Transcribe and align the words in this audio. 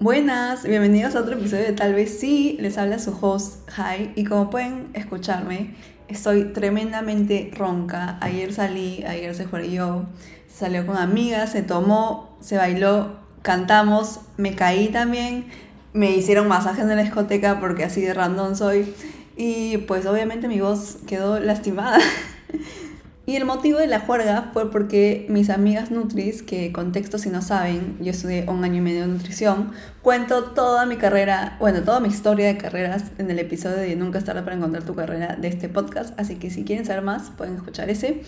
Buenas, 0.00 0.64
bienvenidos 0.64 1.14
a 1.14 1.20
otro 1.20 1.36
episodio 1.38 1.64
de 1.64 1.72
Tal 1.72 1.94
vez 1.94 2.18
sí, 2.18 2.58
les 2.60 2.76
habla 2.78 2.98
su 2.98 3.16
host 3.18 3.68
Hi 3.78 4.12
y 4.16 4.24
como 4.24 4.50
pueden 4.50 4.88
escucharme, 4.92 5.76
estoy 6.08 6.52
tremendamente 6.52 7.50
ronca. 7.56 8.18
Ayer 8.20 8.52
salí, 8.52 9.04
ayer 9.04 9.34
se 9.36 9.46
fue 9.46 9.70
yo, 9.70 10.04
salió 10.52 10.84
con 10.84 10.96
amigas, 10.96 11.52
se 11.52 11.62
tomó, 11.62 12.36
se 12.40 12.56
bailó, 12.56 13.20
cantamos, 13.42 14.20
me 14.36 14.56
caí 14.56 14.88
también, 14.88 15.46
me 15.92 16.10
hicieron 16.10 16.48
masajes 16.48 16.82
en 16.82 16.88
la 16.88 17.02
discoteca 17.02 17.60
porque 17.60 17.84
así 17.84 18.00
de 18.00 18.12
random 18.12 18.56
soy 18.56 18.92
y 19.36 19.78
pues 19.78 20.06
obviamente 20.06 20.48
mi 20.48 20.60
voz 20.60 20.98
quedó 21.06 21.38
lastimada. 21.38 21.98
Y 23.26 23.36
el 23.36 23.46
motivo 23.46 23.78
de 23.78 23.86
la 23.86 24.00
juerga 24.00 24.50
fue 24.52 24.70
porque 24.70 25.24
mis 25.30 25.48
amigas 25.48 25.90
Nutris, 25.90 26.42
que 26.42 26.72
contexto 26.72 27.16
si 27.16 27.30
no 27.30 27.40
saben, 27.40 27.96
yo 28.00 28.10
estudié 28.10 28.44
un 28.48 28.62
año 28.64 28.76
y 28.76 28.80
medio 28.82 29.00
de 29.00 29.06
nutrición, 29.06 29.72
cuento 30.02 30.44
toda 30.50 30.84
mi 30.84 30.96
carrera, 30.96 31.56
bueno, 31.58 31.82
toda 31.82 32.00
mi 32.00 32.08
historia 32.08 32.46
de 32.48 32.58
carreras 32.58 33.04
en 33.16 33.30
el 33.30 33.38
episodio 33.38 33.76
de 33.76 33.96
Nunca 33.96 34.18
es 34.18 34.24
para 34.24 34.54
encontrar 34.54 34.84
tu 34.84 34.94
carrera 34.94 35.36
de 35.40 35.48
este 35.48 35.70
podcast, 35.70 36.18
así 36.20 36.36
que 36.36 36.50
si 36.50 36.64
quieren 36.64 36.84
saber 36.84 37.02
más 37.02 37.30
pueden 37.30 37.54
escuchar 37.54 37.88
ese. 37.88 38.20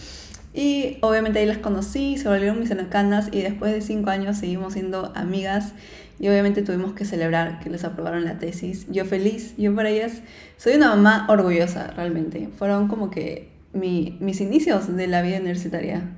Y 0.54 0.96
obviamente 1.02 1.40
ahí 1.40 1.46
las 1.46 1.58
conocí, 1.58 2.16
se 2.16 2.30
volvieron 2.30 2.58
mis 2.58 2.70
anacanas 2.70 3.28
y 3.30 3.42
después 3.42 3.74
de 3.74 3.82
cinco 3.82 4.08
años 4.08 4.38
seguimos 4.38 4.72
siendo 4.72 5.12
amigas 5.14 5.74
y 6.18 6.28
obviamente 6.28 6.62
tuvimos 6.62 6.94
que 6.94 7.04
celebrar 7.04 7.60
que 7.60 7.68
les 7.68 7.84
aprobaron 7.84 8.24
la 8.24 8.38
tesis. 8.38 8.86
Yo 8.88 9.04
feliz, 9.04 9.54
yo 9.58 9.74
para 9.74 9.90
ellas 9.90 10.22
soy 10.56 10.76
una 10.76 10.88
mamá 10.88 11.26
orgullosa 11.28 11.88
realmente. 11.88 12.48
Fueron 12.56 12.88
como 12.88 13.10
que 13.10 13.55
mi, 13.76 14.16
mis 14.20 14.40
inicios 14.40 14.94
de 14.94 15.06
la 15.06 15.22
vida 15.22 15.38
universitaria. 15.38 16.16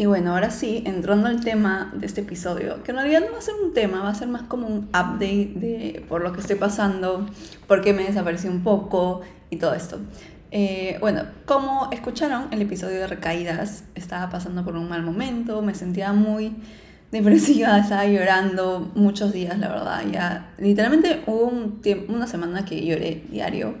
Y 0.00 0.06
bueno, 0.06 0.32
ahora 0.32 0.50
sí, 0.50 0.82
entrando 0.86 1.28
al 1.28 1.44
tema 1.44 1.92
de 1.94 2.06
este 2.06 2.22
episodio, 2.22 2.82
que 2.82 2.92
en 2.92 2.96
realidad 2.96 3.20
no 3.20 3.32
va 3.32 3.38
a 3.38 3.42
ser 3.42 3.54
un 3.62 3.74
tema, 3.74 4.02
va 4.02 4.08
a 4.08 4.14
ser 4.14 4.28
más 4.28 4.44
como 4.44 4.66
un 4.66 4.84
update 4.84 5.52
de 5.56 6.06
por 6.08 6.22
lo 6.22 6.32
que 6.32 6.40
estoy 6.40 6.56
pasando, 6.56 7.26
por 7.66 7.82
qué 7.82 7.92
me 7.92 8.04
desaparecí 8.04 8.48
un 8.48 8.62
poco 8.62 9.20
y 9.50 9.56
todo 9.56 9.74
esto. 9.74 9.98
Eh, 10.52 10.96
bueno, 11.00 11.24
como 11.44 11.90
escucharon 11.92 12.48
el 12.50 12.62
episodio 12.62 12.98
de 12.98 13.08
recaídas, 13.08 13.84
estaba 13.94 14.30
pasando 14.30 14.64
por 14.64 14.74
un 14.74 14.88
mal 14.88 15.02
momento, 15.02 15.60
me 15.60 15.74
sentía 15.74 16.14
muy 16.14 16.56
depresiva, 17.12 17.78
estaba 17.82 18.06
llorando 18.06 18.90
muchos 18.94 19.34
días, 19.34 19.58
la 19.58 19.68
verdad. 19.68 20.02
Ya, 20.10 20.54
literalmente 20.56 21.22
hubo 21.26 21.44
un 21.44 21.82
una 22.08 22.26
semana 22.26 22.64
que 22.64 22.84
lloré 22.84 23.24
diario 23.30 23.74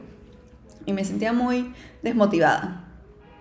y 0.84 0.92
me 0.92 1.04
sentía 1.04 1.32
muy 1.32 1.72
desmotivada. 2.02 2.89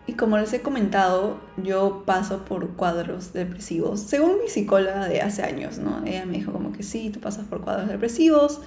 Y 0.10 0.14
como 0.14 0.40
les 0.40 0.52
he 0.54 0.62
comentado, 0.62 1.40
yo 1.64 2.02
paso 2.04 2.44
por 2.44 2.70
cuadros 2.70 3.32
depresivos, 3.32 4.00
según 4.00 4.40
mi 4.42 4.50
psicóloga 4.50 5.08
de 5.08 5.22
hace 5.22 5.44
años, 5.44 5.78
¿no? 5.78 6.04
Ella 6.04 6.26
me 6.26 6.34
dijo 6.34 6.52
como 6.52 6.72
que 6.72 6.82
sí, 6.82 7.12
tú 7.12 7.20
pasas 7.20 7.46
por 7.46 7.62
cuadros 7.62 7.90
depresivos 7.90 8.60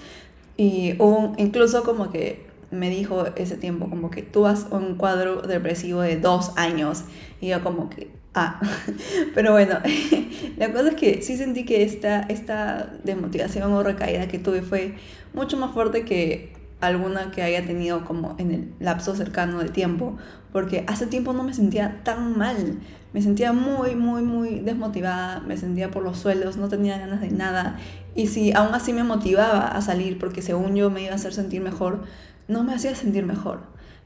y 0.56 0.94
un, 1.00 1.34
incluso 1.38 1.82
como 1.82 2.12
que 2.12 2.46
me 2.70 2.90
dijo 2.90 3.26
ese 3.34 3.56
tiempo 3.56 3.90
como 3.90 4.08
que 4.08 4.22
tú 4.22 4.42
vas 4.42 4.68
un 4.70 4.94
cuadro 4.94 5.42
depresivo 5.42 6.00
de 6.00 6.16
dos 6.16 6.52
años 6.54 7.06
y 7.40 7.48
yo 7.48 7.64
como 7.64 7.90
que, 7.90 8.08
ah, 8.34 8.60
pero 9.34 9.50
bueno, 9.50 9.80
la 10.58 10.72
cosa 10.72 10.90
es 10.90 10.94
que 10.94 11.22
sí 11.22 11.36
sentí 11.36 11.64
que 11.64 11.82
esta, 11.82 12.20
esta 12.20 12.92
desmotivación 13.02 13.72
o 13.72 13.82
recaída 13.82 14.28
que 14.28 14.38
tuve 14.38 14.62
fue 14.62 14.94
mucho 15.34 15.56
más 15.56 15.74
fuerte 15.74 16.04
que 16.04 16.61
alguna 16.82 17.30
que 17.30 17.42
haya 17.42 17.64
tenido 17.64 18.04
como 18.04 18.34
en 18.38 18.50
el 18.50 18.74
lapso 18.80 19.14
cercano 19.14 19.60
de 19.60 19.68
tiempo, 19.68 20.16
porque 20.52 20.84
hace 20.86 21.06
tiempo 21.06 21.32
no 21.32 21.42
me 21.44 21.54
sentía 21.54 22.02
tan 22.04 22.36
mal, 22.36 22.78
me 23.12 23.22
sentía 23.22 23.52
muy, 23.52 23.94
muy, 23.94 24.22
muy 24.22 24.60
desmotivada, 24.60 25.40
me 25.40 25.56
sentía 25.56 25.90
por 25.90 26.02
los 26.02 26.18
suelos, 26.18 26.56
no 26.56 26.68
tenía 26.68 26.98
ganas 26.98 27.20
de 27.20 27.30
nada, 27.30 27.78
y 28.14 28.26
si 28.26 28.52
aún 28.52 28.74
así 28.74 28.92
me 28.92 29.04
motivaba 29.04 29.68
a 29.68 29.80
salir, 29.80 30.18
porque 30.18 30.42
según 30.42 30.74
yo 30.74 30.90
me 30.90 31.02
iba 31.02 31.12
a 31.12 31.16
hacer 31.16 31.32
sentir 31.32 31.62
mejor, 31.62 32.04
no 32.48 32.64
me 32.64 32.74
hacía 32.74 32.94
sentir 32.94 33.24
mejor. 33.24 33.60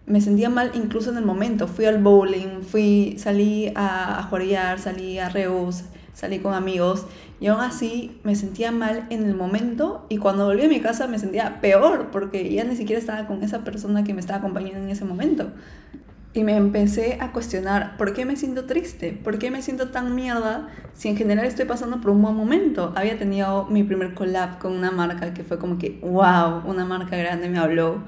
Me 0.06 0.20
sentía 0.20 0.48
mal 0.48 0.70
incluso 0.74 1.10
en 1.10 1.16
el 1.16 1.24
momento. 1.24 1.66
Fui 1.66 1.84
al 1.84 2.00
bowling, 2.00 2.62
fui, 2.62 3.16
salí 3.18 3.72
a, 3.74 4.20
a 4.20 4.78
salí 4.78 5.18
a 5.18 5.28
Reus, 5.28 5.82
salí 6.16 6.38
con 6.38 6.54
amigos 6.54 7.04
y 7.40 7.48
aún 7.48 7.60
así 7.60 8.18
me 8.24 8.34
sentía 8.36 8.72
mal 8.72 9.06
en 9.10 9.24
el 9.24 9.36
momento 9.36 10.06
y 10.08 10.16
cuando 10.16 10.46
volví 10.46 10.64
a 10.64 10.68
mi 10.68 10.80
casa 10.80 11.06
me 11.06 11.18
sentía 11.18 11.60
peor 11.60 12.08
porque 12.10 12.50
ya 12.50 12.64
ni 12.64 12.74
siquiera 12.74 12.98
estaba 12.98 13.26
con 13.26 13.42
esa 13.42 13.64
persona 13.64 14.02
que 14.02 14.14
me 14.14 14.20
estaba 14.20 14.38
acompañando 14.38 14.78
en 14.78 14.88
ese 14.88 15.04
momento. 15.04 15.52
Y 16.32 16.42
me 16.42 16.56
empecé 16.56 17.18
a 17.20 17.32
cuestionar, 17.32 17.96
¿por 17.98 18.14
qué 18.14 18.24
me 18.24 18.36
siento 18.36 18.64
triste? 18.64 19.12
¿Por 19.12 19.38
qué 19.38 19.50
me 19.50 19.60
siento 19.60 19.88
tan 19.88 20.14
mierda 20.14 20.68
si 20.94 21.08
en 21.08 21.16
general 21.16 21.46
estoy 21.46 21.66
pasando 21.66 22.00
por 22.00 22.10
un 22.10 22.22
buen 22.22 22.34
momento? 22.34 22.92
Había 22.96 23.18
tenido 23.18 23.66
mi 23.66 23.84
primer 23.84 24.14
collab 24.14 24.58
con 24.58 24.72
una 24.72 24.90
marca 24.90 25.34
que 25.34 25.44
fue 25.44 25.58
como 25.58 25.78
que, 25.78 25.98
wow, 26.02 26.62
una 26.66 26.84
marca 26.84 27.16
grande 27.16 27.48
me 27.48 27.58
habló. 27.58 28.02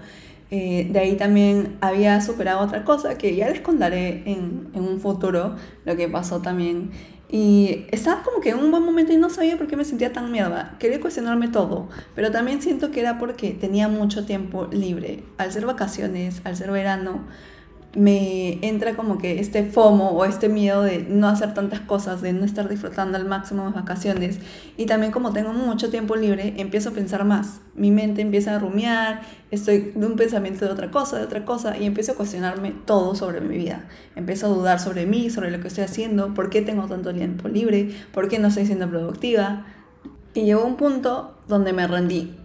Eh, 0.51 0.89
de 0.91 0.99
ahí 0.99 1.17
también 1.17 1.77
había 1.81 2.21
superado 2.21 2.61
otra 2.61 2.85
cosa 2.85 3.19
que 3.19 3.37
ya 3.37 3.49
les 3.51 3.61
contaré 3.61 4.23
en, 4.25 4.69
en 4.75 4.83
un 4.83 4.99
futuro, 4.99 5.57
lo 5.85 5.97
que 5.97 6.09
pasó 6.09 6.41
también 6.41 6.91
y 7.31 7.85
estaba 7.91 8.23
como 8.23 8.41
que 8.41 8.51
en 8.51 8.59
un 8.59 8.71
buen 8.71 8.83
momento 8.83 9.13
y 9.13 9.17
no 9.19 9.29
sabía 9.29 9.59
por 9.59 9.67
qué 9.67 9.77
me 9.77 9.85
sentía 9.85 10.13
tan 10.13 10.33
mierda. 10.33 10.77
Quería 10.79 10.99
cuestionarme 11.01 11.49
todo, 11.49 11.89
pero 12.15 12.31
también 12.31 12.63
siento 12.63 12.91
que 12.91 13.01
era 13.01 13.19
porque 13.19 13.51
tenía 13.51 13.89
mucho 13.89 14.25
tiempo 14.25 14.67
libre. 14.73 15.23
Al 15.37 15.53
ser 15.53 15.67
vacaciones, 15.67 16.41
al 16.45 16.57
ser 16.57 16.71
verano, 16.71 17.27
me 17.99 18.65
entra 18.65 18.95
como 18.95 19.19
que 19.19 19.41
este 19.41 19.65
FOMO 19.65 20.11
o 20.11 20.25
este 20.25 20.49
miedo 20.49 20.83
de 20.83 21.05
no 21.09 21.27
hacer 21.27 21.53
tantas 21.53 21.81
cosas, 21.81 22.23
de 22.23 22.33
no 22.33 22.45
estar 22.45 22.69
disfrutando 22.69 23.19
al 23.19 23.25
máximo 23.25 23.65
las 23.65 23.75
vacaciones. 23.75 24.39
Y 24.77 24.87
también 24.87 25.11
como 25.11 25.33
tengo 25.33 25.53
mucho 25.53 25.91
tiempo 25.91 26.15
libre, 26.15 26.55
empiezo 26.59 26.91
a 26.91 26.93
pensar 26.93 27.25
más. 27.25 27.61
Mi 27.75 27.91
mente 27.91 28.23
empieza 28.23 28.55
a 28.55 28.59
rumiar, 28.61 29.23
estoy 29.51 29.93
de 29.97 30.07
un 30.07 30.15
pensamiento 30.15 30.65
de 30.65 30.71
otra 30.71 30.93
cosa, 30.93 31.19
de 31.19 31.25
otra 31.25 31.45
cosa, 31.45 31.77
y 31.77 31.87
empiezo 31.87 32.13
a 32.13 32.15
cuestionarme 32.15 32.73
todo 32.85 33.17
sobre 33.17 33.41
mi 33.41 33.57
vida. 33.57 33.89
Empiezo 34.15 34.47
a 34.47 34.51
dudar 34.51 34.79
sobre 34.79 35.05
mí, 35.05 35.29
sobre 35.29 35.51
lo 35.51 35.61
que 35.61 35.67
estoy 35.67 35.83
haciendo, 35.83 36.35
por 36.35 36.51
qué 36.51 36.63
tengo 36.63 36.87
tanto 36.87 37.13
tiempo 37.13 37.49
libre, 37.49 37.91
por 38.13 38.29
qué 38.29 38.39
no 38.39 38.47
estoy 38.47 38.67
siendo 38.67 38.89
productiva. 38.89 39.67
Y 40.35 40.43
llegó 40.43 40.65
un 40.65 40.77
punto 40.77 41.37
donde 41.49 41.73
me 41.73 41.85
rendí 41.89 42.37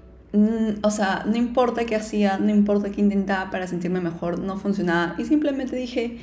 o 0.81 0.89
sea, 0.89 1.23
no 1.27 1.37
importa 1.37 1.85
qué 1.85 1.95
hacía, 1.95 2.37
no 2.39 2.49
importa 2.49 2.89
qué 2.89 3.01
intentaba 3.01 3.51
para 3.51 3.67
sentirme 3.67 4.01
mejor, 4.01 4.39
no 4.39 4.57
funcionaba. 4.57 5.15
Y 5.19 5.25
simplemente 5.25 5.75
dije, 5.75 6.17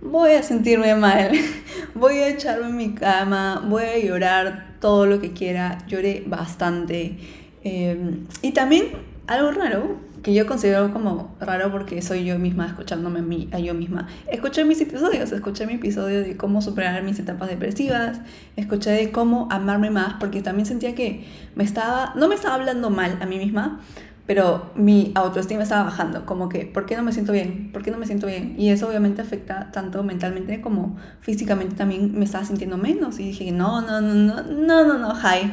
voy 0.00 0.32
a 0.32 0.42
sentirme 0.42 0.94
mal, 0.96 1.30
voy 1.94 2.14
a 2.14 2.28
echarme 2.28 2.66
en 2.66 2.76
mi 2.76 2.94
cama, 2.94 3.64
voy 3.68 3.84
a 3.84 3.98
llorar 3.98 4.76
todo 4.80 5.06
lo 5.06 5.20
que 5.20 5.32
quiera. 5.32 5.78
Lloré 5.86 6.24
bastante. 6.26 7.16
Em, 7.62 8.26
y 8.42 8.50
también, 8.50 8.86
algo 9.28 9.52
raro, 9.52 9.96
que 10.22 10.32
yo 10.32 10.46
considero 10.46 10.92
como 10.92 11.34
raro 11.40 11.70
porque 11.72 12.00
soy 12.00 12.24
yo 12.24 12.38
misma 12.38 12.66
escuchándome 12.66 13.18
a, 13.18 13.22
mí, 13.22 13.48
a 13.52 13.58
yo 13.58 13.74
misma. 13.74 14.06
Escuché 14.28 14.64
mis 14.64 14.80
episodios, 14.80 15.32
escuché 15.32 15.66
mi 15.66 15.74
episodio 15.74 16.20
de 16.20 16.36
cómo 16.36 16.62
superar 16.62 17.02
mis 17.02 17.18
etapas 17.18 17.48
depresivas, 17.48 18.20
escuché 18.56 18.90
de 18.90 19.10
cómo 19.10 19.48
amarme 19.50 19.90
más 19.90 20.14
porque 20.20 20.40
también 20.42 20.66
sentía 20.66 20.94
que 20.94 21.26
me 21.54 21.64
estaba, 21.64 22.12
no 22.16 22.28
me 22.28 22.34
estaba 22.34 22.54
hablando 22.54 22.90
mal 22.90 23.18
a 23.20 23.26
mí 23.26 23.38
misma, 23.38 23.80
pero 24.26 24.70
mi 24.76 25.10
autoestima 25.16 25.64
estaba 25.64 25.82
bajando, 25.82 26.24
como 26.24 26.48
que, 26.48 26.64
¿por 26.64 26.86
qué 26.86 26.96
no 26.96 27.02
me 27.02 27.12
siento 27.12 27.32
bien? 27.32 27.70
¿Por 27.72 27.82
qué 27.82 27.90
no 27.90 27.98
me 27.98 28.06
siento 28.06 28.28
bien? 28.28 28.54
Y 28.56 28.70
eso 28.70 28.88
obviamente 28.88 29.20
afecta 29.20 29.72
tanto 29.72 30.04
mentalmente 30.04 30.60
como 30.60 30.96
físicamente 31.20 31.74
también 31.74 32.16
me 32.16 32.24
estaba 32.24 32.44
sintiendo 32.44 32.78
menos 32.78 33.18
y 33.18 33.24
dije, 33.24 33.50
no, 33.50 33.80
no, 33.80 34.00
no, 34.00 34.14
no, 34.14 34.42
no, 34.42 34.84
no, 34.86 34.98
no, 34.98 35.14
Jai, 35.14 35.52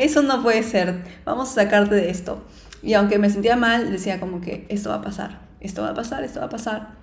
eso 0.00 0.22
no 0.22 0.42
puede 0.42 0.64
ser, 0.64 1.04
vamos 1.24 1.50
a 1.50 1.54
sacarte 1.62 1.94
de 1.94 2.10
esto. 2.10 2.44
Y 2.82 2.94
aunque 2.94 3.18
me 3.18 3.30
sentía 3.30 3.56
mal, 3.56 3.90
decía 3.90 4.20
como 4.20 4.40
que 4.40 4.66
esto 4.68 4.90
va 4.90 4.96
a 4.96 5.02
pasar, 5.02 5.40
esto 5.60 5.82
va 5.82 5.90
a 5.90 5.94
pasar, 5.94 6.24
esto 6.24 6.40
va 6.40 6.46
a 6.46 6.50
pasar. 6.50 6.98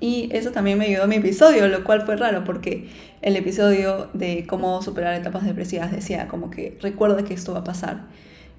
Y 0.00 0.28
eso 0.32 0.50
también 0.50 0.78
me 0.78 0.86
ayudó 0.86 1.04
a 1.04 1.06
mi 1.06 1.16
episodio, 1.16 1.68
lo 1.68 1.84
cual 1.84 2.02
fue 2.02 2.16
raro 2.16 2.42
porque 2.42 2.88
el 3.20 3.36
episodio 3.36 4.10
de 4.14 4.46
cómo 4.48 4.82
superar 4.82 5.14
etapas 5.14 5.44
depresivas 5.44 5.92
decía 5.92 6.26
como 6.26 6.50
que 6.50 6.76
recuerda 6.82 7.22
que 7.24 7.34
esto 7.34 7.52
va 7.52 7.60
a 7.60 7.64
pasar. 7.64 8.06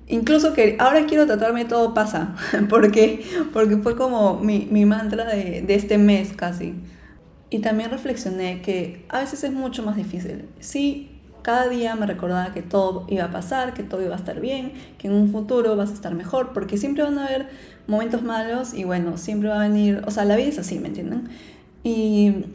Incluso 0.07 0.53
que 0.53 0.77
ahora 0.79 1.05
quiero 1.05 1.25
tratarme 1.25 1.65
todo 1.65 1.93
pasa, 1.93 2.35
porque, 2.69 3.25
porque 3.51 3.77
fue 3.77 3.95
como 3.95 4.39
mi, 4.39 4.67
mi 4.71 4.85
mantra 4.85 5.25
de, 5.25 5.61
de 5.61 5.75
este 5.75 5.97
mes 5.97 6.33
casi. 6.33 6.75
Y 7.49 7.59
también 7.59 7.91
reflexioné 7.91 8.61
que 8.61 9.05
a 9.09 9.19
veces 9.19 9.43
es 9.43 9.51
mucho 9.51 9.83
más 9.83 9.95
difícil. 9.95 10.45
Sí, 10.59 11.12
cada 11.43 11.67
día 11.67 11.95
me 11.95 12.07
recordaba 12.07 12.51
que 12.53 12.63
todo 12.63 13.05
iba 13.09 13.25
a 13.25 13.31
pasar, 13.31 13.73
que 13.73 13.83
todo 13.83 14.01
iba 14.01 14.15
a 14.15 14.17
estar 14.17 14.39
bien, 14.39 14.73
que 14.97 15.07
en 15.07 15.13
un 15.13 15.31
futuro 15.31 15.75
vas 15.75 15.91
a 15.91 15.93
estar 15.93 16.15
mejor, 16.15 16.53
porque 16.53 16.77
siempre 16.77 17.03
van 17.03 17.19
a 17.19 17.27
haber 17.27 17.49
momentos 17.85 18.23
malos 18.23 18.73
y 18.73 18.85
bueno, 18.85 19.17
siempre 19.17 19.49
va 19.49 19.57
a 19.57 19.67
venir, 19.67 20.01
o 20.07 20.11
sea, 20.11 20.25
la 20.25 20.35
vida 20.35 20.47
es 20.47 20.57
así, 20.57 20.79
¿me 20.79 20.87
entienden? 20.87 21.29
Y 21.83 22.45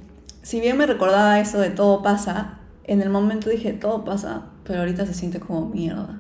si 0.43 0.61
bien 0.61 0.77
me 0.79 0.87
recordaba 0.87 1.39
eso 1.39 1.61
de 1.61 1.71
todo 1.71 2.03
pasa, 2.03 2.59
en 2.85 3.03
el 3.03 3.11
momento 3.11 3.51
dije, 3.51 3.73
todo 3.75 4.05
pasa, 4.05 4.47
pero 4.65 4.81
ahorita 4.81 5.07
se 5.07 5.15
siente 5.15 5.39
como 5.39 5.69
mierda, 5.69 6.19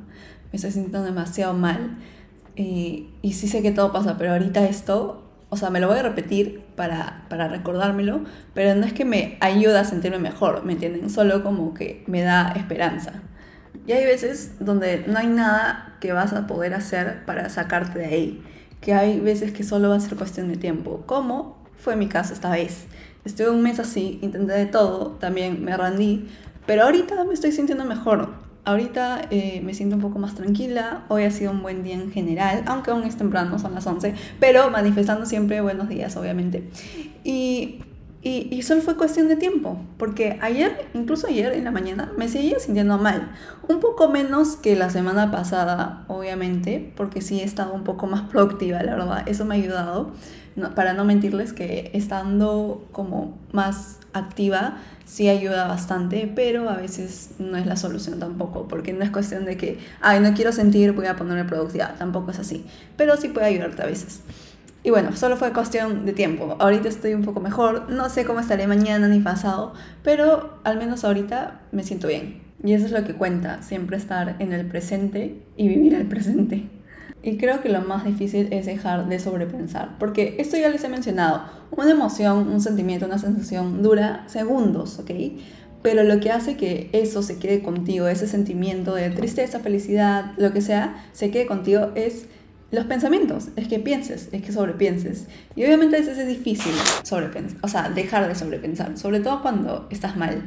me 0.52 0.56
estoy 0.56 0.70
sintiendo 0.70 1.02
demasiado 1.02 1.54
mal. 1.54 1.96
Y, 2.54 3.08
y 3.22 3.34
sí 3.34 3.48
sé 3.48 3.62
que 3.62 3.70
todo 3.70 3.92
pasa, 3.92 4.18
pero 4.18 4.32
ahorita 4.32 4.64
esto 4.66 5.27
o 5.50 5.56
sea, 5.56 5.70
me 5.70 5.80
lo 5.80 5.88
voy 5.88 5.98
a 5.98 6.02
repetir 6.02 6.62
para, 6.76 7.24
para 7.28 7.48
recordármelo, 7.48 8.20
pero 8.54 8.74
no 8.74 8.84
es 8.84 8.92
que 8.92 9.04
me 9.04 9.38
ayuda 9.40 9.80
a 9.80 9.84
sentirme 9.84 10.18
mejor, 10.18 10.64
¿me 10.64 10.74
entienden? 10.74 11.08
Solo 11.08 11.42
como 11.42 11.72
que 11.74 12.04
me 12.06 12.22
da 12.22 12.52
esperanza. 12.52 13.12
Y 13.86 13.92
hay 13.92 14.04
veces 14.04 14.52
donde 14.60 15.04
no 15.06 15.18
hay 15.18 15.28
nada 15.28 15.96
que 16.00 16.12
vas 16.12 16.34
a 16.34 16.46
poder 16.46 16.74
hacer 16.74 17.24
para 17.24 17.48
sacarte 17.48 17.98
de 17.98 18.06
ahí. 18.06 18.42
Que 18.82 18.92
hay 18.92 19.18
veces 19.18 19.52
que 19.52 19.64
solo 19.64 19.88
va 19.88 19.96
a 19.96 20.00
ser 20.00 20.16
cuestión 20.16 20.48
de 20.48 20.56
tiempo. 20.56 21.04
Como 21.06 21.56
fue 21.78 21.96
mi 21.96 22.06
caso 22.06 22.34
esta 22.34 22.50
vez. 22.50 22.84
Estuve 23.24 23.48
un 23.48 23.62
mes 23.62 23.78
así, 23.78 24.18
intenté 24.20 24.52
de 24.52 24.66
todo, 24.66 25.12
también 25.12 25.64
me 25.64 25.74
rendí. 25.74 26.28
Pero 26.66 26.82
ahorita 26.82 27.24
me 27.24 27.32
estoy 27.32 27.52
sintiendo 27.52 27.86
mejor. 27.86 28.47
Ahorita 28.64 29.28
eh, 29.30 29.60
me 29.64 29.72
siento 29.74 29.96
un 29.96 30.02
poco 30.02 30.18
más 30.18 30.34
tranquila. 30.34 31.04
Hoy 31.08 31.24
ha 31.24 31.30
sido 31.30 31.52
un 31.52 31.62
buen 31.62 31.82
día 31.82 31.94
en 31.94 32.12
general, 32.12 32.64
aunque 32.66 32.90
aún 32.90 33.04
es 33.04 33.16
temprano, 33.16 33.58
son 33.58 33.74
las 33.74 33.86
11. 33.86 34.14
Pero 34.40 34.70
manifestando 34.70 35.24
siempre 35.26 35.60
buenos 35.60 35.88
días, 35.88 36.16
obviamente. 36.16 36.68
Y 37.24 37.80
y, 38.28 38.62
solo 38.62 38.82
fue 38.82 38.96
cuestión 38.96 39.28
de 39.28 39.36
tiempo, 39.36 39.78
porque 39.96 40.38
ayer, 40.42 40.88
incluso 40.94 41.26
ayer 41.26 41.52
en 41.52 41.64
la 41.64 41.70
mañana, 41.70 42.12
me 42.16 42.28
seguía 42.28 42.58
sintiendo 42.58 42.98
mal. 42.98 43.32
Un 43.68 43.80
poco 43.80 44.08
menos 44.08 44.56
que 44.56 44.76
la 44.76 44.90
semana 44.90 45.30
pasada, 45.30 46.04
obviamente, 46.08 46.92
porque 46.96 47.20
sí 47.22 47.40
he 47.40 47.44
estado 47.44 47.72
un 47.72 47.84
poco 47.84 48.06
más 48.06 48.22
productiva, 48.30 48.82
la 48.82 48.96
verdad. 48.96 49.28
Eso 49.28 49.44
me 49.44 49.54
ha 49.54 49.58
ayudado, 49.58 50.12
para 50.74 50.92
no 50.92 51.04
mentirles 51.04 51.52
que 51.52 51.90
estando 51.94 52.84
como 52.92 53.38
más 53.52 53.98
activa 54.12 54.78
sí 55.04 55.28
ayuda 55.28 55.66
bastante, 55.66 56.30
pero 56.34 56.68
a 56.68 56.76
veces 56.76 57.30
no 57.38 57.56
es 57.56 57.66
la 57.66 57.76
solución 57.76 58.18
tampoco, 58.18 58.68
porque 58.68 58.92
no 58.92 59.04
es 59.04 59.10
cuestión 59.10 59.44
de 59.44 59.56
que, 59.56 59.78
ay, 60.00 60.20
no 60.20 60.34
quiero 60.34 60.52
sentir, 60.52 60.92
voy 60.92 61.06
a 61.06 61.16
ponerme 61.16 61.44
productiva, 61.44 61.94
tampoco 61.98 62.32
es 62.32 62.38
así, 62.38 62.66
pero 62.96 63.16
sí 63.16 63.28
puede 63.28 63.46
ayudarte 63.46 63.82
a 63.82 63.86
veces. 63.86 64.20
Y 64.82 64.90
bueno, 64.90 65.14
solo 65.16 65.36
fue 65.36 65.52
cuestión 65.52 66.06
de 66.06 66.12
tiempo. 66.12 66.56
Ahorita 66.60 66.88
estoy 66.88 67.14
un 67.14 67.22
poco 67.22 67.40
mejor, 67.40 67.90
no 67.90 68.08
sé 68.08 68.24
cómo 68.24 68.40
estaré 68.40 68.66
mañana 68.66 69.08
ni 69.08 69.20
pasado, 69.20 69.74
pero 70.02 70.60
al 70.64 70.78
menos 70.78 71.04
ahorita 71.04 71.62
me 71.72 71.82
siento 71.82 72.08
bien. 72.08 72.42
Y 72.62 72.72
eso 72.72 72.86
es 72.86 72.92
lo 72.92 73.04
que 73.04 73.14
cuenta, 73.14 73.62
siempre 73.62 73.96
estar 73.96 74.36
en 74.38 74.52
el 74.52 74.66
presente 74.66 75.42
y 75.56 75.68
vivir 75.68 75.94
el 75.94 76.06
presente. 76.06 76.68
Y 77.22 77.36
creo 77.36 77.60
que 77.60 77.68
lo 77.68 77.82
más 77.82 78.04
difícil 78.04 78.48
es 78.52 78.66
dejar 78.66 79.08
de 79.08 79.18
sobrepensar, 79.18 79.96
porque 79.98 80.36
esto 80.38 80.56
ya 80.56 80.68
les 80.68 80.82
he 80.84 80.88
mencionado, 80.88 81.42
una 81.72 81.90
emoción, 81.90 82.48
un 82.48 82.60
sentimiento, 82.60 83.06
una 83.06 83.18
sensación 83.18 83.82
dura 83.82 84.24
segundos, 84.28 84.98
¿ok? 85.00 85.10
Pero 85.82 86.04
lo 86.04 86.20
que 86.20 86.30
hace 86.30 86.56
que 86.56 86.90
eso 86.92 87.22
se 87.22 87.38
quede 87.38 87.62
contigo, 87.62 88.08
ese 88.08 88.26
sentimiento 88.26 88.94
de 88.94 89.10
tristeza, 89.10 89.60
felicidad, 89.60 90.32
lo 90.36 90.52
que 90.52 90.60
sea, 90.60 91.04
se 91.12 91.30
quede 91.30 91.46
contigo 91.46 91.90
es 91.94 92.26
los 92.70 92.84
pensamientos, 92.84 93.48
es 93.56 93.66
que 93.66 93.78
pienses, 93.78 94.28
es 94.32 94.42
que 94.42 94.52
sobrepienses. 94.52 95.26
Y 95.56 95.64
obviamente 95.64 95.96
a 95.96 96.00
veces 96.00 96.18
es 96.18 96.28
difícil 96.28 96.72
sobrepensar, 97.02 97.58
o 97.62 97.68
sea, 97.68 97.88
dejar 97.88 98.28
de 98.28 98.34
sobrepensar, 98.34 98.98
sobre 98.98 99.20
todo 99.20 99.40
cuando 99.40 99.86
estás 99.90 100.16
mal. 100.16 100.42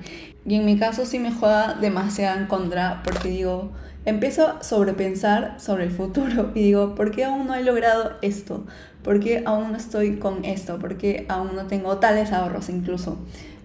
Y 0.46 0.56
en 0.56 0.66
mi 0.66 0.78
caso 0.78 1.06
sí 1.06 1.18
me 1.18 1.32
juega 1.32 1.74
demasiado 1.74 2.40
en 2.40 2.46
contra 2.46 3.02
porque 3.04 3.30
digo, 3.30 3.72
empiezo 4.06 4.48
a 4.48 4.64
sobrepensar 4.64 5.60
sobre 5.60 5.86
el 5.86 5.92
futuro 5.92 6.52
y 6.54 6.62
digo, 6.62 6.94
¿por 6.94 7.12
qué 7.12 7.26
aún 7.26 7.48
no 7.48 7.56
he 7.56 7.64
logrado 7.64 8.14
esto? 8.22 8.66
¿Por 9.04 9.20
qué 9.20 9.42
aún 9.46 9.72
no 9.72 9.78
estoy 9.78 10.18
con 10.18 10.46
esto? 10.46 10.78
¿Por 10.78 10.98
qué 10.98 11.26
aún 11.28 11.56
no 11.56 11.66
tengo 11.66 11.98
tales 11.98 12.32
ahorros 12.32 12.70
incluso? 12.70 13.18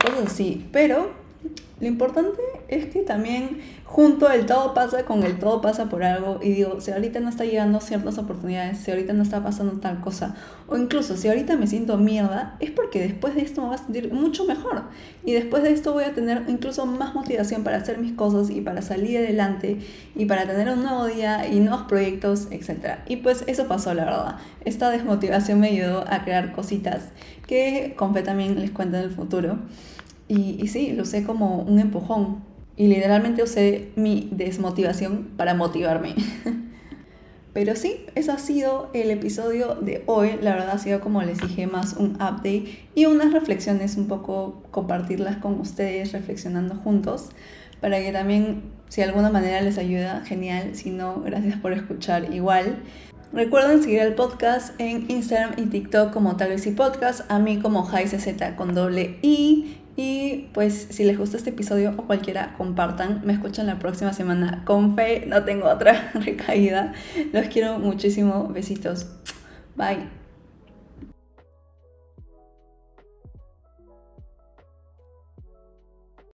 Cosas 0.03 0.33
así, 0.33 0.67
pero 0.73 1.11
lo 1.79 1.87
importante 1.87 2.41
es 2.69 2.87
que 2.87 3.03
también 3.03 3.61
junto 3.85 4.31
el 4.31 4.47
todo 4.47 4.75
pasa 4.75 5.05
con 5.05 5.23
el 5.23 5.39
todo 5.39 5.61
pasa 5.61 5.89
por 5.89 6.03
algo 6.03 6.41
y 6.43 6.51
digo, 6.51 6.81
si 6.81 6.91
ahorita 6.91 7.21
no 7.21 7.29
está 7.29 7.45
llegando 7.45 7.81
ciertas 7.81 8.19
oportunidades, 8.19 8.79
si 8.79 8.91
ahorita 8.91 9.13
no 9.13 9.23
está 9.23 9.43
pasando 9.43 9.81
tal 9.81 10.01
cosa, 10.01 10.35
o 10.67 10.77
incluso 10.77 11.17
si 11.17 11.29
ahorita 11.29 11.57
me 11.57 11.67
siento 11.67 11.97
mierda, 11.97 12.57
es 12.61 12.71
porque 12.71 13.01
después 13.01 13.35
de 13.35 13.43
esto 13.43 13.61
me 13.61 13.69
voy 13.69 13.77
a 13.77 13.79
sentir 13.79 14.13
mucho 14.13 14.45
mejor 14.45 14.83
y 15.25 15.33
después 15.33 15.63
de 15.63 15.73
esto 15.73 15.93
voy 15.93 16.05
a 16.05 16.15
tener 16.15 16.45
incluso 16.49 16.87
más 16.87 17.15
motivación 17.15 17.63
para 17.63 17.77
hacer 17.77 17.99
mis 17.99 18.13
cosas 18.13 18.51
y 18.51 18.61
para 18.61 18.83
salir 18.83 19.19
adelante 19.19 19.79
y 20.15 20.27
para 20.27 20.47
tener 20.47 20.69
un 20.69 20.83
nuevo 20.83 21.07
día 21.07 21.47
y 21.49 21.61
nuevos 21.61 21.83
proyectos, 21.83 22.49
etc. 22.51 22.99
Y 23.07 23.17
pues 23.17 23.45
eso 23.47 23.67
pasó, 23.67 23.95
la 23.95 24.05
verdad. 24.05 24.37
Esta 24.65 24.91
desmotivación 24.91 25.61
me 25.61 25.69
ayudó 25.69 26.05
a 26.09 26.25
crear 26.25 26.53
cositas 26.53 27.11
que 27.47 27.95
con 27.97 28.15
fe 28.15 28.23
también 28.23 28.61
les 28.61 28.71
cuento 28.71 28.97
en 28.97 29.05
el 29.05 29.11
futuro. 29.11 29.59
Y, 30.29 30.61
y 30.61 30.69
sí, 30.69 30.93
lo 30.93 31.03
usé 31.03 31.23
como 31.23 31.59
un 31.63 31.79
empujón. 31.79 32.56
Y 32.77 32.89
literalmente 32.89 33.43
usé 33.43 33.89
mi 33.97 34.29
desmotivación 34.33 35.29
para 35.37 35.55
motivarme. 35.55 36.15
Pero 37.55 37.75
sí, 37.75 38.05
eso 38.15 38.33
ha 38.33 38.39
sido 38.39 38.91
el 38.93 39.11
episodio 39.11 39.77
de 39.77 40.03
hoy. 40.05 40.33
La 40.43 40.53
verdad 40.53 40.73
ha 40.73 40.79
sido, 40.79 41.01
como 41.01 41.23
les 41.23 41.41
dije, 41.41 41.67
más 41.67 41.95
un 41.95 42.17
update 42.17 42.87
y 42.95 43.07
unas 43.07 43.33
reflexiones, 43.33 43.97
un 43.97 44.09
poco 44.09 44.63
compartirlas 44.71 45.39
con 45.39 45.59
ustedes, 45.59 46.13
reflexionando 46.13 46.75
juntos, 46.75 47.31
para 47.81 47.99
que 48.01 48.13
también, 48.13 48.65
si 48.91 49.01
de 49.01 49.07
alguna 49.07 49.31
manera 49.31 49.63
les 49.63 49.79
ayuda, 49.79 50.23
genial. 50.27 50.75
Si 50.75 50.91
no, 50.91 51.23
gracias 51.23 51.59
por 51.59 51.73
escuchar 51.73 52.35
igual. 52.35 52.77
Recuerden 53.33 53.83
seguir 53.83 54.01
el 54.01 54.15
podcast 54.15 54.79
en 54.79 55.11
Instagram 55.11 55.55
y 55.57 55.67
TikTok 55.67 56.13
como 56.13 56.37
tal 56.37 56.51
vez 56.51 56.67
y 56.67 56.73
podcast, 56.73 57.23
a 57.31 57.39
mí 57.39 57.59
como 57.59 57.91
Z 57.91 58.57
con 58.57 58.75
doble 58.75 59.19
I 59.23 59.79
y 59.97 60.49
pues 60.53 60.89
si 60.91 61.05
les 61.05 61.19
gusta 61.19 61.39
este 61.39 61.51
episodio 61.51 61.95
o 61.97 62.07
cualquiera, 62.07 62.55
compartan. 62.59 63.23
Me 63.25 63.33
escuchan 63.33 63.67
la 63.67 63.79
próxima 63.79 64.13
semana 64.13 64.63
con 64.67 64.95
fe. 64.95 65.25
No 65.27 65.45
tengo 65.45 65.69
otra 65.69 66.11
recaída. 66.15 66.93
Los 67.33 67.47
quiero 67.47 67.79
muchísimo. 67.79 68.49
Besitos. 68.49 69.07
Bye. 69.75 70.26